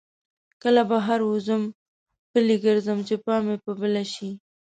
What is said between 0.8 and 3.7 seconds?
بهر وځم پلی ګرځم چې پام مې